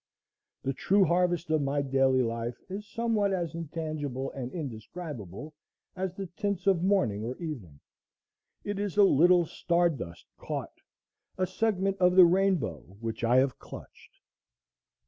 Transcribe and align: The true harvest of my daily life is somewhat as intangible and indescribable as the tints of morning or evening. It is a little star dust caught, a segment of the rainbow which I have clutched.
The 0.63 0.73
true 0.73 1.05
harvest 1.05 1.51
of 1.51 1.61
my 1.61 1.83
daily 1.83 2.23
life 2.23 2.59
is 2.69 2.87
somewhat 2.91 3.31
as 3.31 3.53
intangible 3.53 4.31
and 4.31 4.51
indescribable 4.51 5.53
as 5.95 6.15
the 6.15 6.25
tints 6.25 6.65
of 6.65 6.81
morning 6.81 7.23
or 7.23 7.37
evening. 7.37 7.79
It 8.63 8.79
is 8.79 8.97
a 8.97 9.03
little 9.03 9.45
star 9.45 9.91
dust 9.91 10.25
caught, 10.39 10.81
a 11.37 11.45
segment 11.45 11.97
of 11.99 12.15
the 12.15 12.25
rainbow 12.25 12.79
which 12.99 13.23
I 13.23 13.37
have 13.37 13.59
clutched. 13.59 14.21